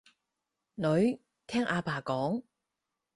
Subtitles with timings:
[0.73, 2.41] 女，聽阿爸講